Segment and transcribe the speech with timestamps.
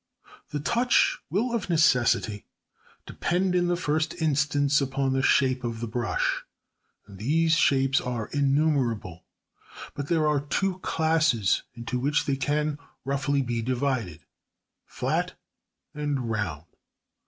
[0.49, 2.47] The touch will of necessity
[3.05, 6.43] depend in the first instance upon the shape of the brush,
[7.05, 9.25] and these shapes are innumerable.
[9.93, 14.21] But there are two classes into which they can roughly be divided,
[14.87, 15.35] flat
[15.93, 16.65] and round.